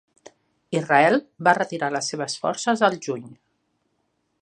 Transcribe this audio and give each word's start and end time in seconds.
Israel 0.77 1.17
va 1.49 1.53
retirar 1.59 1.91
les 1.97 2.09
seves 2.13 2.39
forces 2.47 2.85
al 2.89 3.01
juny. 3.09 3.29